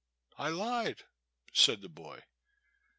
'*Ilied," 0.35 1.03
said 1.53 1.81
the 1.83 1.87
boy. 1.87 2.23